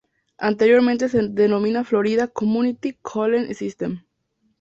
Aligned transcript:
Anteriormente 0.39 1.09
se 1.09 1.27
denominaba 1.27 1.85
Florida 1.85 2.27
Community 2.27 2.93
College 3.03 3.53
System. 3.53 4.01